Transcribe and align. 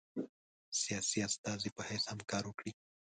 سیاسي 0.81 1.19
استازي 1.27 1.69
په 1.75 1.81
حیث 1.89 2.03
هم 2.11 2.19
کار 2.31 2.43
وکړي. 2.47 2.71